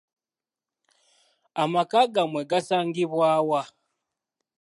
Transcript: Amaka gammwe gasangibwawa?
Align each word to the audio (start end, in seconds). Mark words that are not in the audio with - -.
Amaka 1.63 1.99
gammwe 2.13 2.41
gasangibwawa? 2.51 3.61